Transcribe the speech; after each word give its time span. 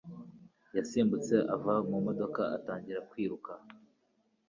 yasimbutse 0.75 1.33
ava 1.55 1.73
mu 1.89 1.97
modoka 2.05 2.41
atangira 2.57 2.99
kwiruka. 3.09 3.51